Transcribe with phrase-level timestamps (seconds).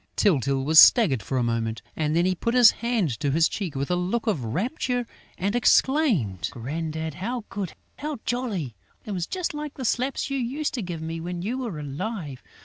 [0.15, 3.75] Tyltyl was staggered for a moment; and then he put his hand to his cheek
[3.75, 5.05] with a look of rapture
[5.37, 8.73] and exclaimed: "Grandad, how good, how jolly!
[9.05, 12.41] It was just like the slaps you used to give me when you were alive!...